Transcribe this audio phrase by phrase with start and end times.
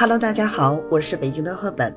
[0.00, 1.94] Hello，大家好，我是北京的赫本。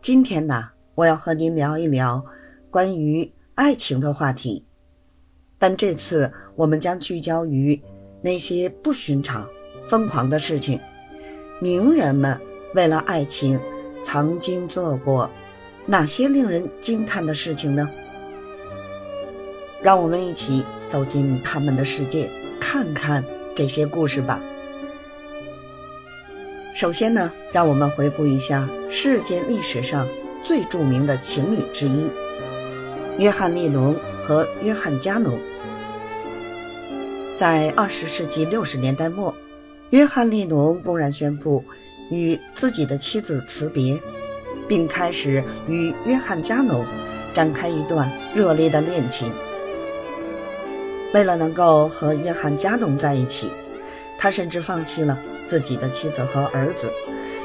[0.00, 2.24] 今天呢，我要和您聊一聊
[2.70, 4.64] 关于爱情的话题，
[5.58, 7.78] 但这次我们将聚焦于
[8.22, 9.46] 那些不寻常、
[9.86, 10.80] 疯狂的事情。
[11.60, 12.40] 名人们
[12.74, 13.60] 为了爱情
[14.02, 15.30] 曾经做过
[15.84, 17.86] 哪些令人惊叹的事情呢？
[19.82, 23.22] 让我们一起走进他们的世界，看看
[23.54, 24.40] 这些故事吧。
[26.76, 30.06] 首先呢，让我们回顾一下世界历史上
[30.44, 32.10] 最著名的情侣之一——
[33.16, 35.38] 约翰·利农和约翰·加农。
[37.34, 39.34] 在二十世纪六十年代末，
[39.88, 41.64] 约翰·利农公然宣布
[42.10, 43.98] 与自己的妻子辞别，
[44.68, 46.84] 并开始与约翰·加农
[47.32, 49.32] 展开一段热烈的恋情。
[51.14, 53.48] 为了能够和约翰·加农在一起，
[54.18, 55.18] 他甚至放弃了。
[55.46, 56.90] 自己的妻子和儿子，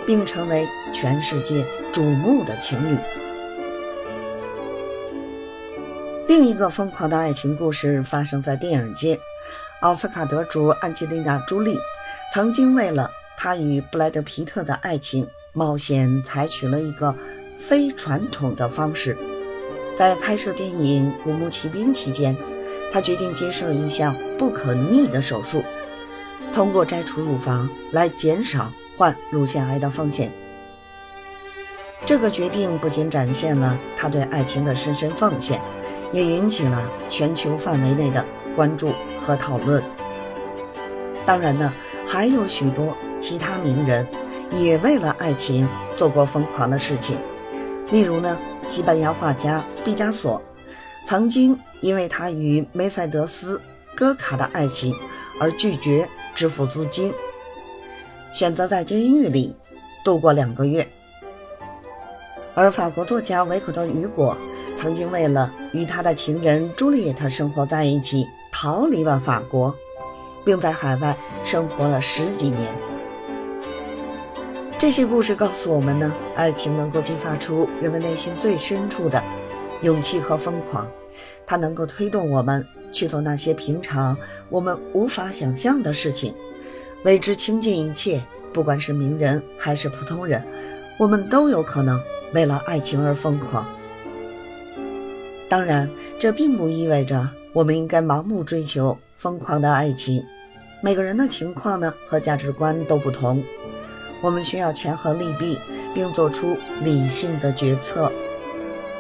[0.06, 2.98] 并成为全世界瞩目的情侣。
[6.28, 9.20] 另一个疯狂的爱情故事发生在电影界。
[9.82, 11.78] 奥斯卡得主安吉丽娜·朱莉
[12.32, 17.16] 曾经为了她与布莱德·皮特的爱情冒险，采取了一个
[17.58, 19.18] 非传统的方式。
[19.98, 22.38] 在拍摄电影《古墓奇兵》期间，
[22.94, 25.64] 她决定接受一项不可逆的手术。
[26.54, 30.32] 通过摘除乳房来减少患乳腺癌的风险。
[32.06, 35.62] 这个决定不仅展现了他对爱情的深深奉献，
[36.12, 38.92] 也引起了全球范围内的关注
[39.26, 39.82] 和讨论。
[41.26, 41.72] 当然呢，
[42.08, 44.08] 还有许多其他名人
[44.50, 47.18] 也为了爱情做过疯狂的事情。
[47.92, 50.42] 例如呢，西班牙画家毕加索
[51.06, 53.58] 曾经因为他与梅赛德斯·
[53.96, 54.96] 戈卡的爱情
[55.40, 56.10] 而拒绝。
[56.42, 57.14] 支付租金，
[58.34, 59.56] 选择在监狱里
[60.04, 60.88] 度过两个月。
[62.56, 64.36] 而法国作家维克多·雨果
[64.76, 69.76] 曾经为了与他的情人朱丽叶特生活在一起，逃离了法国，
[70.44, 71.16] 并在海外
[71.46, 72.76] 生活了十几年。
[74.80, 79.24] 这些故事告诉我们呢，爱情能够激发出人们内心最深处的
[79.84, 80.90] 勇气和疯狂，
[81.46, 82.66] 它能够推动我们。
[82.92, 84.18] 去做那些平常
[84.50, 86.34] 我们无法想象的事情，
[87.04, 88.22] 为之倾尽一切。
[88.54, 90.46] 不管是名人还是普通人，
[91.00, 92.02] 我们都有可能
[92.34, 93.66] 为了爱情而疯狂。
[95.48, 100.22] 当然，这并不意味着我们应该盲目追求疯狂的爱情。
[100.82, 103.42] 每个人的情况呢和价值观都不同，
[104.22, 105.58] 我们需要权衡利弊，
[105.96, 108.12] 并做出理性的决策。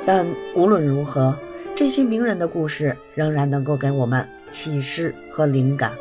[0.05, 0.25] 但
[0.55, 1.37] 无论如何。
[1.81, 5.91] 这些名人的故事仍然能够给我们启示和灵感。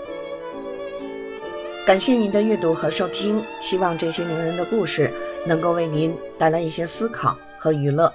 [1.86, 5.10] 感谢您的阅读和收听，希望这些名人的故事
[5.46, 8.12] 能够为您带来一些思考和娱乐。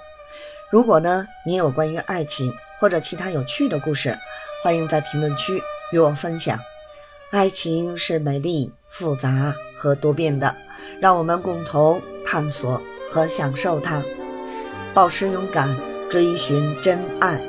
[0.70, 4.16] 如果呢，您有关于爱情或者其他有趣的故事，
[4.62, 5.60] 欢迎在评论区
[5.90, 6.56] 与我分享。
[7.32, 10.54] 爱情是美丽、复杂和多变的，
[11.00, 14.04] 让我们共同探索和享受它，
[14.94, 15.76] 保持勇敢，
[16.08, 17.40] 追寻真爱。